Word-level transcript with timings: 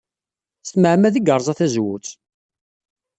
S 0.61 0.69
tmeɛmada 0.71 1.17
ay 1.19 1.23
yerẓa 1.25 1.53
tazewwut. 1.59 2.07